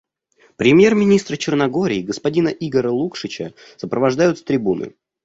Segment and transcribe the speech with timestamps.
[0.55, 4.93] Премьер-министра Черногории господина Игора Лукшича сопровождают с трибуны.